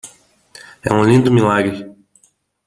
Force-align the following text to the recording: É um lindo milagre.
É 0.81 0.91
um 0.91 1.03
lindo 1.03 1.31
milagre. 1.31 1.87